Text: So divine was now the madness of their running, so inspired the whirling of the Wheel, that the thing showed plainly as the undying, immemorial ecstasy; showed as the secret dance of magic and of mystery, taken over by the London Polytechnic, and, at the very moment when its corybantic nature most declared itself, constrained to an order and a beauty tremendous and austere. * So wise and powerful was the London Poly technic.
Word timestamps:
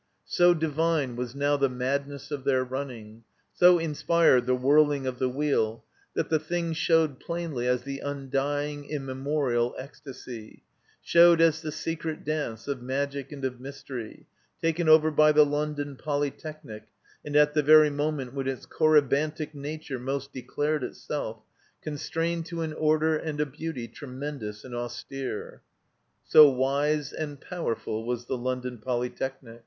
So 0.25 0.55
divine 0.55 1.15
was 1.15 1.35
now 1.35 1.57
the 1.57 1.69
madness 1.69 2.31
of 2.31 2.43
their 2.43 2.63
running, 2.63 3.23
so 3.53 3.77
inspired 3.77 4.47
the 4.47 4.55
whirling 4.55 5.05
of 5.05 5.19
the 5.19 5.29
Wheel, 5.29 5.83
that 6.15 6.27
the 6.31 6.39
thing 6.39 6.73
showed 6.73 7.19
plainly 7.19 7.67
as 7.67 7.83
the 7.83 7.99
undying, 7.99 8.85
immemorial 8.89 9.75
ecstasy; 9.77 10.63
showed 11.03 11.39
as 11.39 11.61
the 11.61 11.71
secret 11.71 12.25
dance 12.25 12.67
of 12.67 12.81
magic 12.81 13.31
and 13.31 13.45
of 13.45 13.59
mystery, 13.59 14.25
taken 14.59 14.89
over 14.89 15.11
by 15.11 15.31
the 15.31 15.45
London 15.45 15.95
Polytechnic, 15.95 16.87
and, 17.23 17.35
at 17.35 17.53
the 17.53 17.61
very 17.61 17.91
moment 17.91 18.33
when 18.33 18.47
its 18.47 18.65
corybantic 18.65 19.53
nature 19.53 19.99
most 19.99 20.33
declared 20.33 20.83
itself, 20.83 21.43
constrained 21.83 22.47
to 22.47 22.63
an 22.63 22.73
order 22.73 23.15
and 23.17 23.39
a 23.39 23.45
beauty 23.45 23.87
tremendous 23.87 24.63
and 24.65 24.73
austere. 24.73 25.61
* 25.95 26.25
So 26.25 26.49
wise 26.49 27.13
and 27.13 27.39
powerful 27.39 28.03
was 28.03 28.25
the 28.25 28.35
London 28.39 28.79
Poly 28.79 29.11
technic. 29.11 29.59